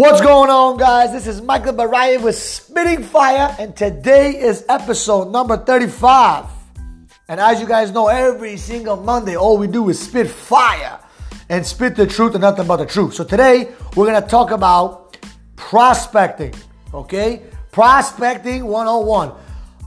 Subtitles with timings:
[0.00, 1.12] What's going on, guys?
[1.12, 6.46] This is Michael Baraya with Spitting Fire, and today is episode number 35.
[7.28, 10.98] And as you guys know, every single Monday, all we do is spit fire
[11.50, 13.12] and spit the truth and nothing but the truth.
[13.12, 15.18] So today, we're gonna talk about
[15.56, 16.54] prospecting,
[16.94, 17.42] okay?
[17.70, 19.32] Prospecting 101.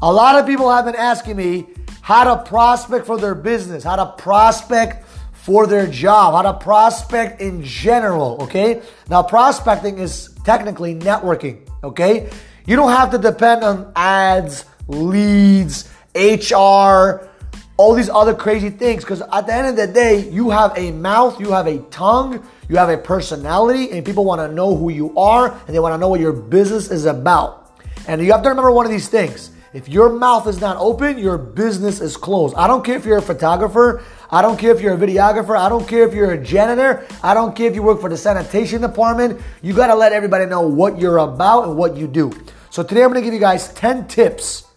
[0.04, 1.70] A lot of people have been asking me
[2.02, 5.03] how to prospect for their business, how to prospect
[5.44, 8.82] for their job, how to prospect in general, okay?
[9.10, 12.30] Now, prospecting is technically networking, okay?
[12.66, 17.28] You don't have to depend on ads, leads, HR,
[17.76, 20.92] all these other crazy things because at the end of the day, you have a
[20.92, 24.92] mouth, you have a tongue, you have a personality, and people want to know who
[24.92, 27.82] you are and they want to know what your business is about.
[28.08, 29.50] And you have to remember one of these things.
[29.74, 32.54] If your mouth is not open, your business is closed.
[32.56, 34.04] I don't care if you're a photographer.
[34.30, 35.58] I don't care if you're a videographer.
[35.58, 37.08] I don't care if you're a janitor.
[37.24, 39.42] I don't care if you work for the sanitation department.
[39.64, 42.32] You got to let everybody know what you're about and what you do.
[42.70, 44.68] So today I'm going to give you guys 10 tips,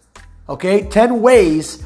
[0.49, 0.89] okay?
[0.89, 1.85] 10 ways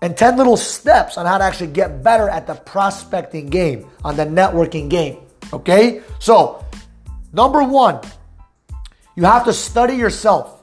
[0.00, 4.16] and 10 little steps on how to actually get better at the prospecting game, on
[4.16, 5.18] the networking game,
[5.52, 6.00] okay?
[6.20, 6.64] So,
[7.34, 8.00] number one,
[9.14, 10.59] you have to study yourself.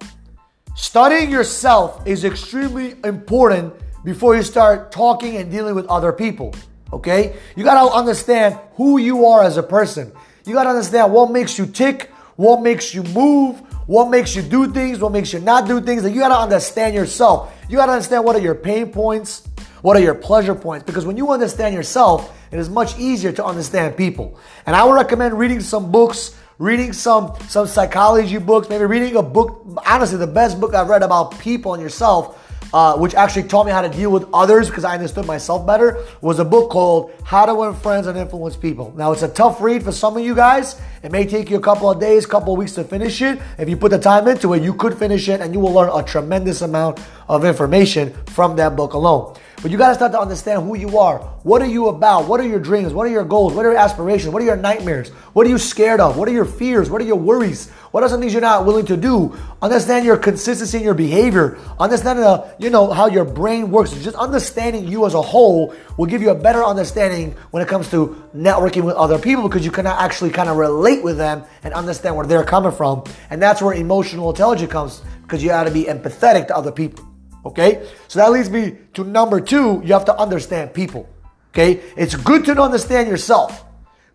[0.78, 3.73] Studying yourself is extremely important
[4.06, 6.53] before you start talking and dealing with other people.
[6.94, 7.36] Okay?
[7.56, 10.11] You gotta understand who you are as a person.
[10.45, 14.72] You gotta understand what makes you tick, what makes you move, what makes you do
[14.72, 16.06] things, what makes you not do things.
[16.06, 17.52] And you gotta understand yourself.
[17.67, 19.47] You gotta understand what are your pain points,
[19.81, 20.86] what are your pleasure points.
[20.86, 24.39] Because when you understand yourself, it is much easier to understand people.
[24.67, 29.23] And I would recommend reading some books reading some some psychology books, maybe reading a
[29.23, 29.66] book.
[29.86, 33.72] Honestly, the best book I've read about people and yourself, uh, which actually taught me
[33.72, 37.45] how to deal with others because I understood myself better, was a book called How
[37.45, 38.91] to Win Friends and Influence People.
[38.97, 40.81] Now, it's a tough read for some of you guys.
[41.03, 43.39] It may take you a couple of days, couple of weeks to finish it.
[43.59, 45.91] If you put the time into it, you could finish it and you will learn
[45.94, 49.35] a tremendous amount of information from that book alone.
[49.59, 51.17] But you got to start to understand who you are.
[51.41, 52.27] What are you about?
[52.27, 52.93] What are your dreams?
[52.93, 53.53] What are your goals?
[53.53, 54.31] What are your aspirations?
[54.31, 55.09] What are your nightmares?
[55.33, 56.15] What are you scared of?
[56.15, 56.91] What are your fears?
[56.91, 57.71] What are your worries?
[57.89, 59.35] What are some things you're not willing to do?
[59.59, 61.57] Understand your consistency in your behavior.
[61.79, 63.91] Understand the, you know, how your brain works.
[64.03, 67.89] Just understanding you as a whole will give you a better understanding when it comes
[67.89, 71.73] to networking with other people because you can actually kind of relate with them and
[71.73, 73.03] understand where they're coming from.
[73.31, 77.16] And that's where emotional intelligence comes because you got to be empathetic to other people.
[77.46, 77.88] Okay?
[78.08, 81.09] So that leads me to number two, you have to understand people.
[81.53, 81.81] Okay?
[81.96, 83.64] It's good to understand yourself.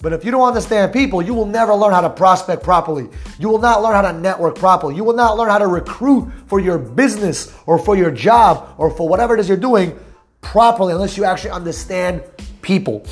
[0.03, 3.09] But if you don't understand people, you will never learn how to prospect properly.
[3.39, 4.97] You will not learn how to network properly.
[4.97, 8.91] You will not learn how to recruit for your business or for your job or
[8.91, 9.97] for whatever it is you're doing
[10.41, 12.25] properly unless you actually understand
[12.63, 13.07] people.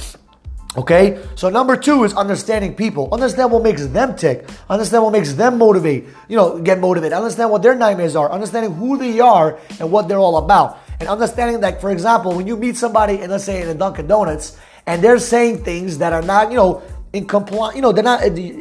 [0.76, 1.20] Okay?
[1.34, 3.08] So number two is understanding people.
[3.12, 4.48] Understand what makes them tick.
[4.68, 7.12] Understand what makes them motivate, you know, get motivated.
[7.12, 8.30] Understand what their nightmares are.
[8.30, 10.78] Understanding who they are and what they're all about.
[11.00, 14.06] And understanding that, for example, when you meet somebody, and let's say in a Dunkin'
[14.06, 16.82] Donuts, and they're saying things that are not, you know,
[17.12, 18.20] in compliance, you know, they're not,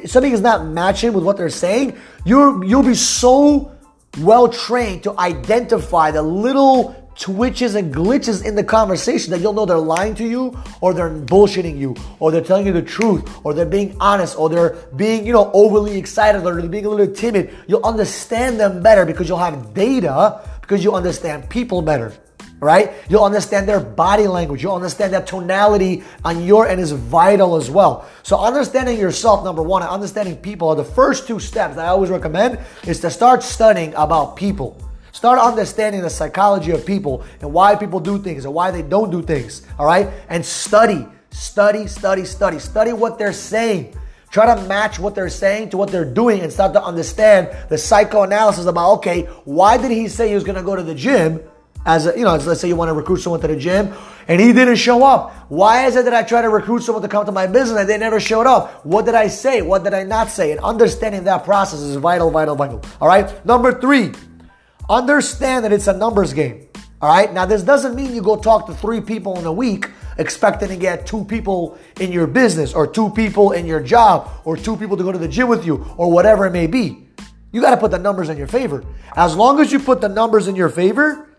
[0.09, 3.75] something is not matching with what they're saying, you're, you'll be so
[4.19, 9.66] well trained to identify the little twitches and glitches in the conversation that you'll know
[9.66, 13.53] they're lying to you or they're bullshitting you or they're telling you the truth or
[13.53, 17.13] they're being honest or they're being, you know, overly excited or they're being a little
[17.13, 17.53] timid.
[17.68, 22.13] You'll understand them better because you'll have data because you understand people better.
[22.62, 22.91] Right?
[23.09, 24.62] You'll understand their body language.
[24.62, 28.09] You'll understand that tonality on your end is vital as well.
[28.24, 32.09] So understanding yourself, number one, and understanding people are the first two steps I always
[32.09, 34.78] recommend is to start studying about people.
[35.19, 39.12] Start understanding the psychology of people and why people do things and why they don't
[39.12, 39.68] do things.
[39.78, 40.07] All right?
[40.30, 42.57] And study, study, study, study.
[42.57, 44.00] Study what they're saying.
[44.31, 47.78] Try to match what they're saying to what they're doing and start to understand the
[47.78, 51.41] psychoanalysis about, okay, why did he say he was to go to the gym?
[51.86, 53.94] As a, you know, let's say you want to recruit someone to the gym
[54.30, 55.33] and he didn't show up.
[55.50, 57.89] Why is it that I try to recruit someone to come to my business and
[57.89, 58.86] they never showed up?
[58.86, 59.62] What did I say?
[59.62, 60.51] What did I not say?
[60.51, 62.81] And understanding that process is vital, vital, vital.
[63.01, 63.45] All right.
[63.45, 64.13] Number three,
[64.89, 66.68] Understand that it's a numbers game.
[67.01, 67.31] All right.
[67.31, 70.75] Now, this doesn't mean you go talk to three people in a week expecting to
[70.75, 74.97] get two people in your business or two people in your job or two people
[74.97, 77.07] to go to the gym with you or whatever it may be.
[77.51, 78.83] You got to put the numbers in your favor.
[79.15, 81.30] As long as you put the numbers in your favor,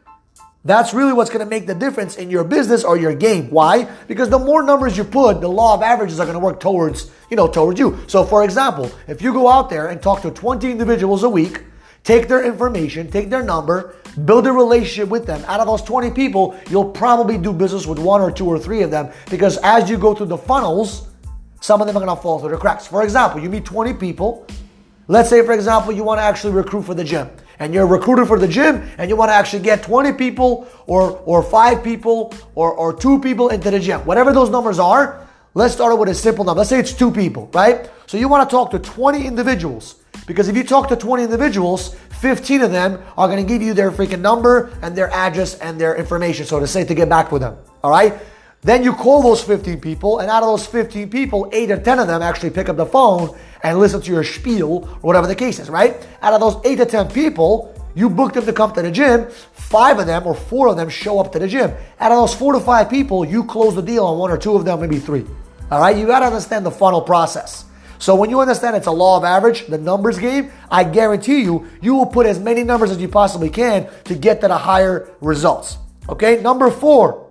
[0.65, 3.51] that's really what's going to make the difference in your business or your game.
[3.51, 3.85] Why?
[4.07, 7.11] Because the more numbers you put, the law of averages are going to work towards,
[7.31, 7.99] you know, towards you.
[8.07, 11.65] So for example, if you go out there and talk to 20 individuals a week,
[12.05, 13.95] Take their information, take their number,
[14.25, 15.45] build a relationship with them.
[15.47, 18.83] Out of those 20 people, you'll probably do business with one or two or three
[18.83, 21.09] of them because as you go through the funnels,
[21.61, 22.87] some of them are gonna fall through the cracks.
[22.87, 24.47] For example, you meet 20 people,
[25.11, 27.87] Let's say, for example, you want to actually recruit for the gym and you're a
[27.87, 31.83] recruiter for the gym and you want to actually get 20 people or, or five
[31.83, 34.07] people or, or two people into the gym.
[34.07, 36.61] Whatever those numbers are, let's start with a simple number.
[36.61, 37.91] Let's say it's two people, right?
[38.07, 39.97] So you want to talk to 20 individuals
[40.27, 43.75] because if you talk to 20 individuals, 15 of them are going to give you
[43.75, 47.33] their freaking number and their address and their information, so to say, to get back
[47.33, 47.57] with them.
[47.83, 48.15] All right?
[48.63, 51.99] Then you call those 15 people, and out of those 15 people, 8 or 10
[51.99, 55.35] of them actually pick up the phone and listen to your spiel or whatever the
[55.35, 56.07] case is, right?
[56.21, 59.29] Out of those 8 to 10 people, you book them to come to the gym.
[59.53, 61.73] Five of them or four of them show up to the gym.
[61.99, 64.55] Out of those four to five people, you close the deal on one or two
[64.55, 65.25] of them, maybe three.
[65.71, 65.97] All right?
[65.97, 67.65] You got to understand the funnel process.
[68.01, 71.69] So when you understand it's a law of average, the numbers game, I guarantee you,
[71.83, 75.15] you will put as many numbers as you possibly can to get to the higher
[75.21, 75.77] results.
[76.09, 76.41] Okay?
[76.41, 77.31] Number four,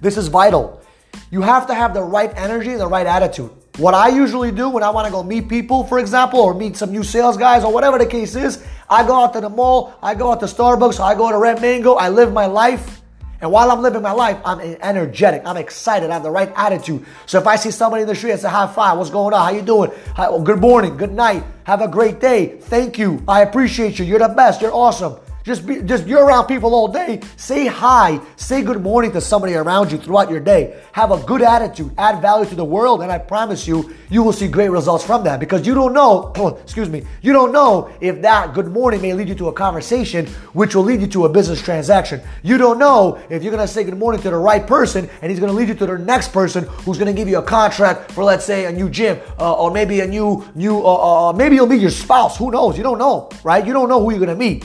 [0.00, 0.82] this is vital.
[1.30, 3.50] You have to have the right energy and the right attitude.
[3.78, 6.76] What I usually do when I want to go meet people, for example, or meet
[6.76, 9.94] some new sales guys or whatever the case is, I go out to the mall,
[10.02, 13.02] I go out to Starbucks, I go to Red Mango, I live my life.
[13.40, 15.42] And while I'm living my life, I'm energetic.
[15.44, 16.10] I'm excited.
[16.10, 17.04] I have the right attitude.
[17.26, 18.96] So if I see somebody in the street, I say, high five.
[18.96, 19.40] What's going on?
[19.40, 19.90] How you doing?
[20.14, 20.96] Hi, well, good morning.
[20.96, 21.44] Good night.
[21.64, 22.58] Have a great day.
[22.58, 23.22] Thank you.
[23.28, 24.04] I appreciate you.
[24.04, 24.62] You're the best.
[24.62, 25.16] You're awesome.
[25.46, 27.20] Just be, just you're around people all day.
[27.36, 30.82] Say hi, say good morning to somebody around you throughout your day.
[30.90, 34.32] Have a good attitude, add value to the world, and I promise you, you will
[34.32, 36.32] see great results from that because you don't know,
[36.64, 40.26] excuse me, you don't know if that good morning may lead you to a conversation
[40.52, 42.20] which will lead you to a business transaction.
[42.42, 45.38] You don't know if you're gonna say good morning to the right person and he's
[45.38, 48.44] gonna lead you to the next person who's gonna give you a contract for, let's
[48.44, 51.68] say, a new gym uh, or maybe a new new uh, uh, uh maybe you'll
[51.68, 52.36] meet your spouse.
[52.36, 52.76] Who knows?
[52.76, 53.64] You don't know, right?
[53.64, 54.64] You don't know who you're gonna meet.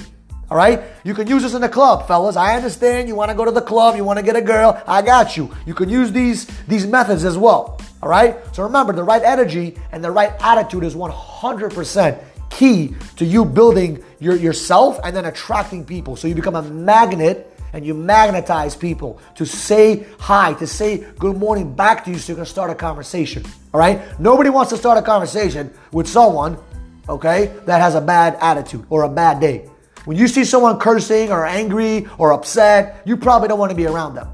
[0.51, 0.83] All right?
[1.05, 2.35] You can use this in the club, fellas.
[2.35, 4.83] I understand you want to go to the club, you want to get a girl.
[4.85, 5.49] I got you.
[5.65, 7.79] You can use these these methods as well.
[8.03, 8.35] All right?
[8.53, 14.03] So remember, the right energy and the right attitude is 100% key to you building
[14.19, 16.17] your, yourself and then attracting people.
[16.17, 21.37] So you become a magnet and you magnetize people to say hi, to say good
[21.37, 23.45] morning back to you so you can start a conversation.
[23.73, 24.19] All right?
[24.19, 26.57] Nobody wants to start a conversation with someone,
[27.07, 29.70] okay, that has a bad attitude or a bad day.
[30.05, 33.85] When you see someone cursing or angry or upset, you probably don't want to be
[33.85, 34.29] around them.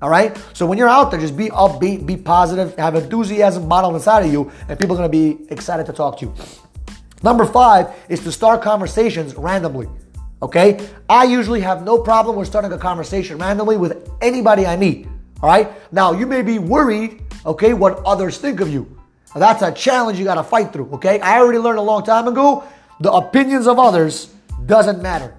[0.00, 0.36] All right?
[0.52, 4.32] So when you're out there, just be upbeat, be positive, have enthusiasm bottled inside of
[4.32, 6.34] you, and people are going to be excited to talk to you.
[7.22, 9.88] Number five is to start conversations randomly.
[10.40, 10.88] Okay?
[11.08, 15.08] I usually have no problem with starting a conversation randomly with anybody I meet.
[15.42, 15.68] All right?
[15.92, 18.96] Now, you may be worried, okay, what others think of you.
[19.34, 21.20] That's a challenge you got to fight through, okay?
[21.20, 22.64] I already learned a long time ago
[23.00, 24.32] the opinions of others
[24.68, 25.34] doesn't matter.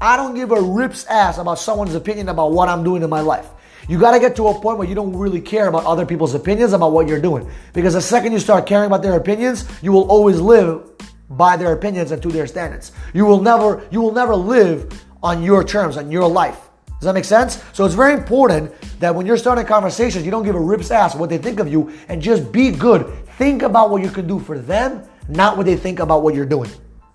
[0.00, 3.20] I don't give a rip's ass about someone's opinion about what I'm doing in my
[3.20, 3.46] life.
[3.88, 6.34] You got to get to a point where you don't really care about other people's
[6.34, 7.48] opinions about what you're doing.
[7.74, 10.90] Because the second you start caring about their opinions, you will always live
[11.28, 12.92] by their opinions and to their standards.
[13.12, 16.70] You will never you will never live on your terms, on your life.
[16.86, 17.62] Does that make sense?
[17.72, 21.14] So it's very important that when you're starting conversations, you don't give a rip's ass
[21.14, 23.06] what they think of you and just be good.
[23.36, 26.46] Think about what you can do for them, not what they think about what you're
[26.46, 26.70] doing.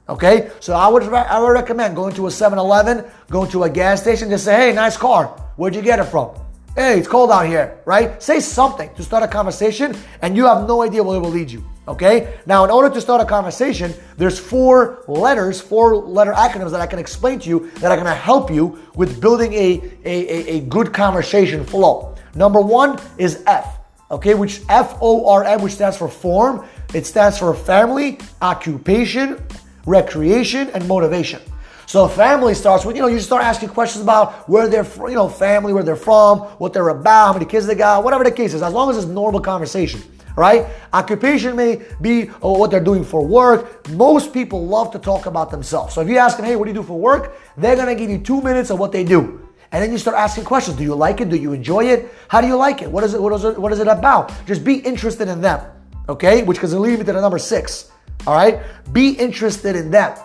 [0.07, 4.01] Okay, so I would I would recommend going to a 7-Eleven, going to a gas
[4.01, 5.27] station, just say, "Hey, nice car.
[5.55, 6.29] Where'd you get it from?"
[6.75, 8.21] Hey, it's cold out here, right?
[8.21, 11.49] Say something to start a conversation, and you have no idea where it will lead
[11.49, 11.63] you.
[11.87, 12.37] Okay.
[12.45, 16.87] Now, in order to start a conversation, there's four letters, four letter acronyms that I
[16.87, 20.59] can explain to you that are to help you with building a, a, a, a
[20.61, 22.15] good conversation flow.
[22.35, 23.79] Number one is F.
[24.11, 26.67] Okay, which F O R M, which stands for form.
[26.93, 29.41] It stands for family, occupation,
[29.85, 31.41] recreation, and motivation.
[31.87, 35.15] So family starts with, you know, you start asking questions about where they're, from, you
[35.15, 38.31] know, family, where they're from, what they're about, how many kids they got, whatever the
[38.31, 40.01] case is, as long as it's normal conversation,
[40.35, 40.65] right?
[40.93, 43.87] Occupation may be oh, what they're doing for work.
[43.91, 45.93] Most people love to talk about themselves.
[45.93, 47.37] So if you ask them, hey, what do you do for work?
[47.55, 49.47] They're to give you two minutes of what they do.
[49.71, 50.77] And then you start asking questions.
[50.77, 51.29] Do you like it?
[51.29, 52.13] Do you enjoy it?
[52.29, 52.89] How do you like it?
[52.89, 53.21] What is it?
[53.21, 54.31] What is it, what is it about?
[54.45, 55.59] Just be interested in them.
[56.07, 56.43] Okay?
[56.43, 57.91] Which can lead me to the number six.
[58.27, 58.59] All right?
[58.91, 60.17] Be interested in them.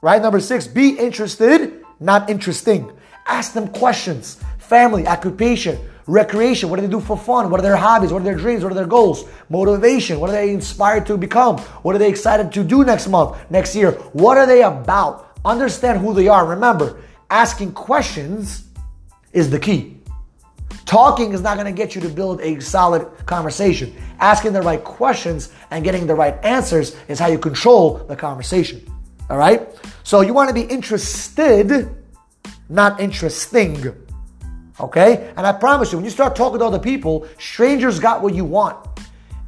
[0.00, 0.22] Right?
[0.22, 2.92] Number six, be interested, not interesting.
[3.26, 4.40] Ask them questions.
[4.58, 6.68] Family, occupation, recreation.
[6.68, 7.50] What do they do for fun?
[7.50, 8.12] What are their hobbies?
[8.12, 8.62] What are their dreams?
[8.62, 9.24] What are their goals?
[9.48, 10.20] Motivation.
[10.20, 11.58] What are they inspired to become?
[11.82, 13.92] What are they excited to do next month, next year?
[14.12, 15.36] What are they about?
[15.44, 16.46] Understand who they are.
[16.46, 17.00] Remember,
[17.30, 18.64] asking questions
[19.32, 20.00] is the key.
[20.88, 23.94] Talking is not going to get you to build a solid conversation.
[24.20, 28.80] Asking the right questions and getting the right answers is how you control the conversation.
[29.28, 29.68] All right?
[30.02, 31.94] So you want to be interested,
[32.70, 33.94] not interesting.
[34.80, 35.30] Okay?
[35.36, 38.46] And I promise you, when you start talking to other people, strangers got what you
[38.46, 38.78] want.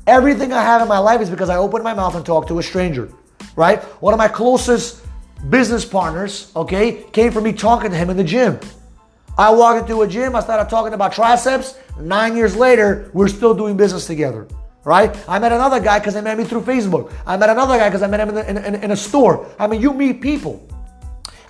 [0.07, 2.59] Everything I have in my life is because I opened my mouth and talked to
[2.59, 3.11] a stranger.
[3.57, 3.83] right?
[4.03, 5.07] One of my closest
[5.49, 8.61] business partners, okay, came from me talking to him in the gym.
[9.41, 11.79] I walked into a gym, I started talking about triceps.
[11.99, 14.47] Nine years later, we're still doing business together,
[14.85, 15.17] right?
[15.27, 17.11] I met another guy because I met me through Facebook.
[17.27, 19.49] I met another guy because I met him in, in, in a store.
[19.59, 20.69] I mean, you meet people.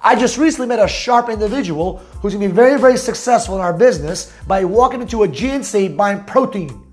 [0.01, 3.73] I just recently met a sharp individual who's gonna be very, very successful in our
[3.73, 6.87] business by walking into a GNC buying protein.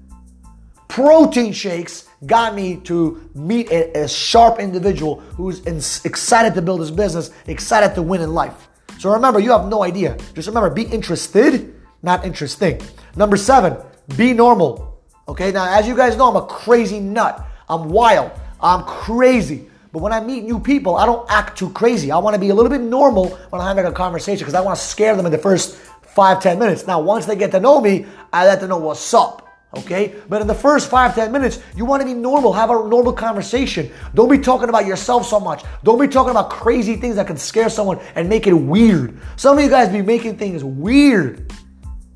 [0.88, 5.76] Protein shakes got me to meet a, a sharp individual who's in,
[6.10, 8.68] excited to build his business, excited to win in life.
[9.00, 10.18] So remember, you have no idea.
[10.34, 12.82] Just remember, be interested, not interesting.
[13.16, 13.78] Number seven,
[14.16, 15.00] be normal.
[15.28, 17.46] Okay, now as you guys know, I'm a crazy nut.
[17.70, 18.32] I'm wild.
[18.62, 19.70] I'm crazy.
[19.92, 22.12] But when I meet new people, I don't act too crazy.
[22.12, 24.62] I want to be a little bit normal when I'm having a conversation because I
[24.62, 26.88] want to scare them in the first five, ten minutes.
[26.88, 29.47] Now, once they get to know me, I let them know what's up.
[29.78, 30.16] Okay?
[30.30, 32.54] But in the first five, ten minutes, you want to be normal.
[32.54, 33.92] Have a normal conversation.
[34.14, 35.64] Don't be talking about yourself so much.
[35.84, 39.20] Don't be talking about crazy things that can scare someone and make it weird.
[39.36, 41.52] Some of you guys be making things weird.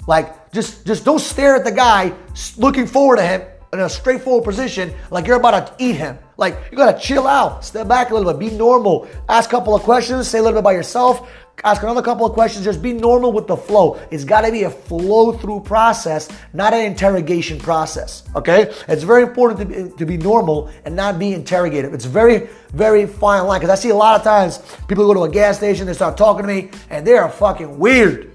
[0.07, 2.13] Like, just, just don't stare at the guy
[2.57, 3.41] looking forward to him
[3.73, 6.17] in a straightforward position like you're about to eat him.
[6.37, 9.75] Like you gotta chill out, step back a little bit, be normal, ask a couple
[9.75, 11.29] of questions, say a little bit about yourself,
[11.63, 13.99] ask another couple of questions, just be normal with the flow.
[14.11, 18.23] It's gotta be a flow through process, not an interrogation process.
[18.35, 18.73] Okay?
[18.87, 21.93] It's very important to be, to be normal and not be interrogative.
[21.93, 25.23] It's very, very fine line because I see a lot of times people go to
[25.23, 28.31] a gas station, they start talking to me, and they are fucking weird.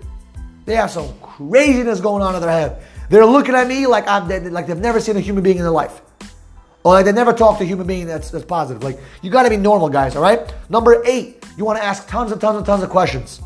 [0.65, 2.83] They have some craziness going on in their head.
[3.09, 5.63] They're looking at me like I'm dead, like they've never seen a human being in
[5.63, 6.03] their life.
[6.87, 8.83] Or like they never talked to a human being that's, that's positive.
[8.85, 10.53] Like you gotta be normal, guys, all right?
[10.69, 13.41] Number eight, you wanna ask tons and tons and tons of questions.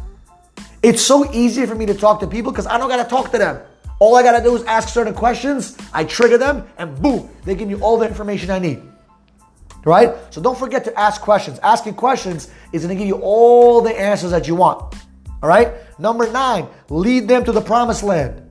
[0.82, 3.38] It's so easy for me to talk to people because I don't gotta talk to
[3.38, 3.60] them.
[3.98, 7.68] All I gotta do is ask certain questions, I trigger them, and boom, they give
[7.68, 8.82] me all the information I need.
[9.84, 10.14] Right?
[10.30, 11.58] So don't forget to ask questions.
[11.60, 14.94] Asking questions is gonna give you all the answers that you want.
[15.42, 15.72] All right?
[15.98, 18.50] Number nine, lead them to the promised land.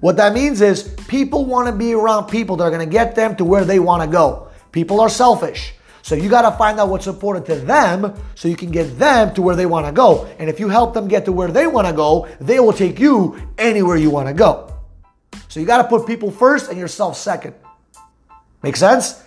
[0.00, 3.14] What that means is people want to be around people that are going to get
[3.14, 4.48] them to where they want to go.
[4.70, 5.73] People are selfish.
[6.04, 9.32] So you got to find out what's important to them so you can get them
[9.36, 10.26] to where they want to go.
[10.38, 12.98] And if you help them get to where they want to go, they will take
[12.98, 14.70] you anywhere you want to go.
[15.48, 17.54] So you got to put people first and yourself second.
[18.62, 19.22] Make sense?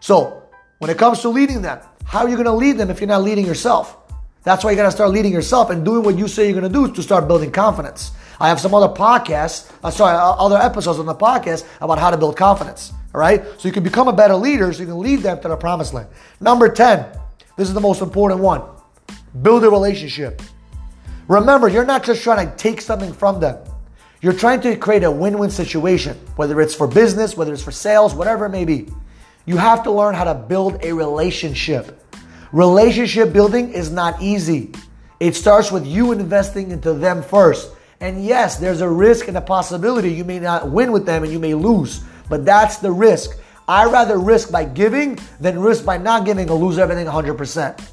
[0.00, 0.42] So
[0.78, 3.08] when it comes to leading them, how are you going to lead them if you're
[3.08, 3.98] not leading yourself?
[4.42, 6.72] That's why you got to start leading yourself and doing what you say you're going
[6.72, 8.12] to do to start building confidence.
[8.40, 12.10] I have some other podcasts, uh, sorry, uh, other episodes on the podcast about how
[12.10, 12.94] to build confidence.
[13.14, 13.44] All right?
[13.58, 15.94] So you can become a better leader so you can lead them to the promised
[15.94, 16.08] land.
[16.40, 17.06] Number 10,
[17.56, 18.62] this is the most important one
[19.40, 20.42] build a relationship.
[21.28, 23.58] Remember, you're not just trying to take something from them.
[24.20, 27.72] You're trying to create a win win situation, whether it's for business, whether it's for
[27.72, 28.88] sales, whatever it may be.
[29.46, 32.00] You have to learn how to build a relationship.
[32.52, 34.72] Relationship building is not easy.
[35.18, 37.72] It starts with you investing into them first.
[38.00, 41.32] And yes, there's a risk and a possibility you may not win with them and
[41.32, 43.38] you may lose, but that's the risk.
[43.68, 47.88] I rather risk by giving than risk by not giving and lose everything 100%.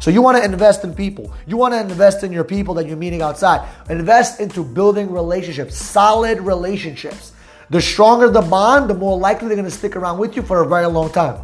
[0.00, 1.32] So you want to invest in people.
[1.46, 3.68] You want to invest in your people that you're meeting outside.
[3.88, 7.32] Invest into building relationships, solid relationships.
[7.70, 10.62] The stronger the bond, the more likely they're going to stick around with you for
[10.62, 11.40] a very long time.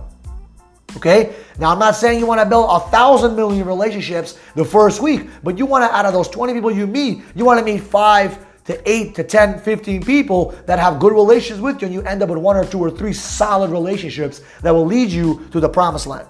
[0.96, 1.36] Okay?
[1.58, 5.28] Now, I'm not saying you want to build a thousand million relationships the first week,
[5.44, 7.82] but you want to, out of those 20 people you meet, you want to meet
[7.82, 12.02] five to eight to 10, 15 people that have good relations with you, and you
[12.02, 15.58] end up with one or two or three solid relationships that will lead you to
[15.58, 16.28] the promised land.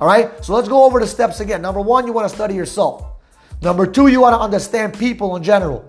[0.00, 0.44] All right?
[0.44, 1.62] So let's go over the steps again.
[1.62, 3.06] Number one, you want to study yourself.
[3.62, 5.84] Number two, you want to understand people in general.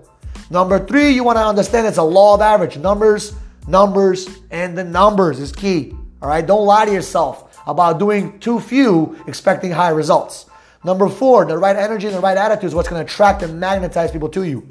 [0.51, 2.77] Number three, you want to understand it's a law of average.
[2.77, 3.33] Numbers,
[3.67, 5.95] numbers, and the numbers is key.
[6.21, 6.45] All right?
[6.45, 10.45] Don't lie to yourself about doing too few, expecting high results.
[10.83, 13.59] Number four, the right energy and the right attitude is what's going to attract and
[13.59, 14.67] magnetize people to you.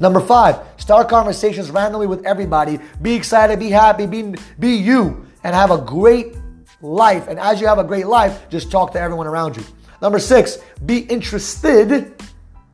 [0.00, 2.80] Number five, start conversations randomly with everybody.
[3.00, 6.36] Be excited, be happy, be, be you, and have a great
[6.80, 7.28] life.
[7.28, 9.64] And as you have a great life, just talk to everyone around you.
[10.00, 12.14] Number six, be interested,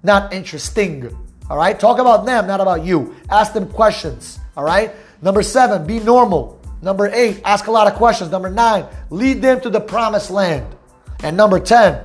[0.03, 1.15] not interesting.
[1.51, 1.79] All right?
[1.79, 3.15] Talk about them, not about you.
[3.31, 4.39] Ask them questions.
[4.57, 4.95] All right?
[5.23, 6.61] Number seven, be normal.
[6.81, 8.31] Number eight, ask a lot of questions.
[8.31, 10.75] Number nine, lead them to the promised land.
[11.23, 12.01] And number 10,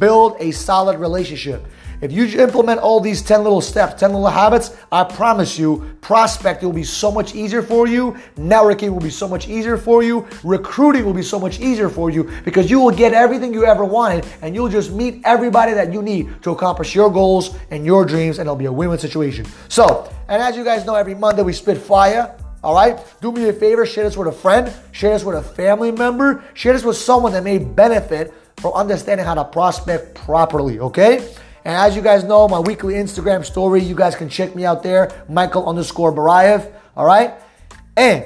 [0.00, 1.66] build a solid relationship.
[2.00, 6.68] If you implement all these 10 little steps, 10 little habits, I promise you, prospecting
[6.68, 8.16] will be so much easier for you.
[8.36, 10.26] Networking will be so much easier for you.
[10.44, 13.84] Recruiting will be so much easier for you because you will get everything you ever
[13.84, 18.04] wanted and you'll just meet everybody that you need to accomplish your goals and your
[18.04, 19.46] dreams, and it'll be a win win situation.
[19.68, 22.36] So, and as you guys know, every Monday we spit fire.
[22.62, 22.98] All right?
[23.20, 26.42] Do me a favor, share this with a friend, share this with a family member,
[26.54, 31.32] share this with someone that may benefit from understanding how to prospect properly, okay?
[31.66, 34.84] And as you guys know, my weekly Instagram story, you guys can check me out
[34.84, 37.34] there, Michael underscore Barayev, all right?
[37.96, 38.24] And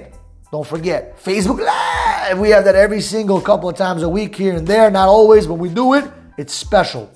[0.52, 2.38] don't forget, Facebook Live.
[2.38, 4.90] We have that every single couple of times a week here and there.
[4.90, 6.04] Not always, but we do it.
[6.36, 7.10] It's special.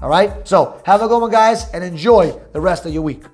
[0.00, 0.46] All right?
[0.46, 3.24] So have a good one, guys, and enjoy the rest of your week.